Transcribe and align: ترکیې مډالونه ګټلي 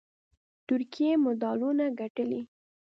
ترکیې 0.67 1.11
مډالونه 1.23 1.85
ګټلي 1.99 2.41